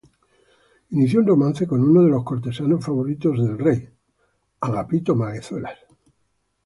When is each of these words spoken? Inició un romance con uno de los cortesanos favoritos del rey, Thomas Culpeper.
Inició 0.97 1.19
un 1.19 1.27
romance 1.27 1.67
con 1.67 1.79
uno 1.79 2.01
de 2.01 2.09
los 2.09 2.23
cortesanos 2.23 2.83
favoritos 2.83 3.37
del 3.37 3.55
rey, 3.59 3.87
Thomas 4.59 4.87
Culpeper. 5.47 5.77